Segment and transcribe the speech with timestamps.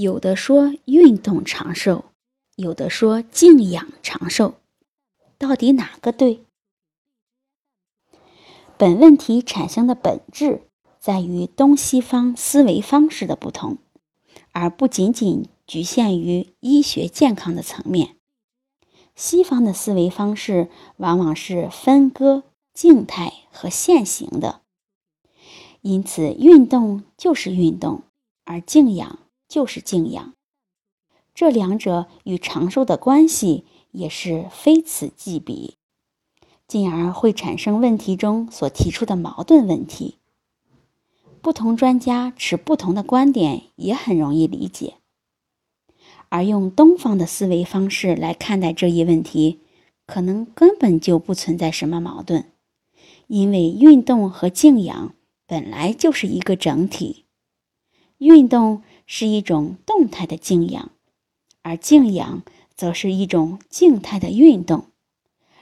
[0.00, 2.04] 有的说运动长寿，
[2.54, 4.54] 有的说静养长寿，
[5.36, 6.44] 到底哪个对？
[8.76, 10.62] 本问题产生的本质
[11.00, 13.78] 在于东西方思维方式的不同，
[14.52, 18.14] 而不仅仅局限于医学健康的层面。
[19.16, 24.60] 西方的思维方式往往是分割静态和现行的，
[25.80, 28.02] 因此运动就是运动，
[28.44, 29.18] 而静养。
[29.48, 30.34] 就是静养，
[31.34, 35.76] 这两者与长寿的关系也是非此即彼，
[36.66, 40.18] 进而会产生问题中所提出的矛盾问题。
[41.40, 44.96] 不同专家持不同的观点也很容易理解，
[46.28, 49.60] 而用东方的思维方式来看待这一问题，
[50.04, 52.52] 可能根本就不存在什么矛盾，
[53.28, 55.14] 因为运动和静养
[55.46, 57.24] 本来就是一个整体，
[58.18, 58.82] 运动。
[59.10, 60.90] 是一种动态的静养，
[61.62, 62.42] 而静养
[62.76, 64.84] 则是一种静态的运动，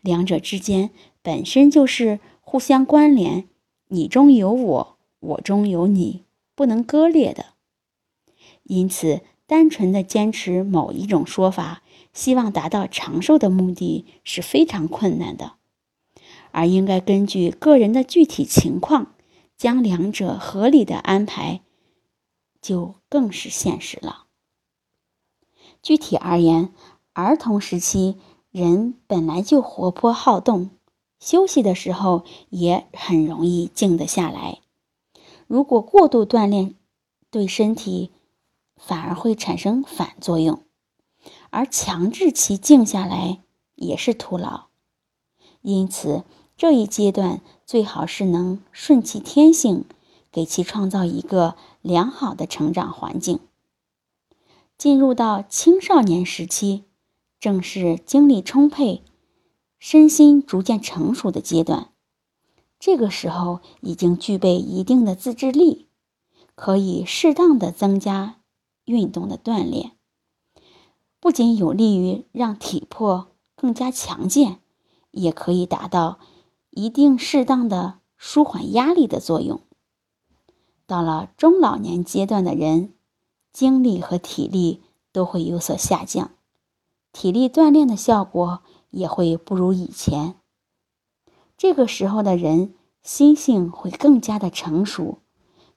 [0.00, 0.90] 两者之间
[1.22, 3.46] 本身就是互相关联，
[3.86, 6.24] 你中有我，我中有你，
[6.56, 7.46] 不能割裂的。
[8.64, 15.52] 因此，单纯的坚持某一种说法，希望达到长寿的目的是非常困难的，
[16.50, 19.14] 而应该根据个人的具体情况，
[19.56, 21.60] 将两者合理的安排。
[22.60, 24.24] 就更是现实了。
[25.82, 26.72] 具体而言，
[27.12, 28.18] 儿童时期
[28.50, 30.70] 人本来就活泼好动，
[31.20, 34.58] 休息的时候也很容易静得下来。
[35.46, 36.74] 如果过度锻炼，
[37.30, 38.10] 对身体
[38.76, 40.62] 反而会产生反作用，
[41.50, 43.40] 而强制其静下来
[43.76, 44.66] 也是徒劳。
[45.62, 46.24] 因此，
[46.56, 49.84] 这一阶段最好是能顺其天性。
[50.30, 51.56] 给其创造一个
[51.88, 53.40] 良好的成长环境。
[54.76, 56.84] 进入到青少年时期，
[57.40, 59.02] 正是精力充沛、
[59.80, 61.90] 身心逐渐成熟的阶段。
[62.78, 65.88] 这个时候已经具备一定的自制力，
[66.54, 68.36] 可以适当的增加
[68.84, 69.96] 运动的锻炼，
[71.18, 74.60] 不仅有利于让体魄更加强健，
[75.10, 76.20] 也可以达到
[76.70, 79.60] 一定适当的舒缓压力的作用。
[80.88, 82.94] 到了中老年阶段的人，
[83.52, 84.82] 精力和体力
[85.12, 86.30] 都会有所下降，
[87.12, 90.36] 体力锻炼的效果也会不如以前。
[91.58, 92.72] 这个时候的人
[93.02, 95.18] 心性会更加的成熟，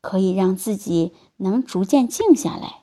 [0.00, 2.82] 可以让自己能逐渐静下来。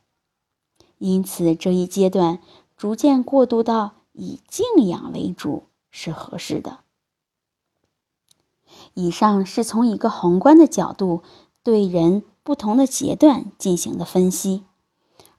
[1.00, 2.40] 因此，这一阶段
[2.78, 6.80] 逐渐过渡到以静养为主是合适的。
[8.94, 11.22] 以上是从一个宏观的角度。
[11.64, 14.64] 对人不同的阶段进行的分析，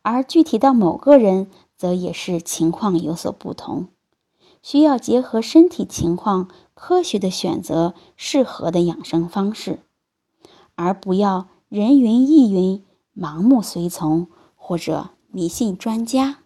[0.01, 3.89] 而具体到某个人，则也是情况有所不同，
[4.63, 9.81] 需要结合身体情况，科学的选择适合的养生方式，
[10.77, 12.83] 而不要人云亦云、
[13.15, 16.39] 盲目随从或者迷信专家。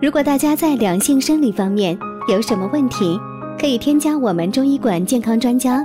[0.00, 1.98] 如果大家在两性生理方面
[2.28, 3.18] 有什么问题，
[3.60, 5.84] 可以添加我们中医馆健康专家。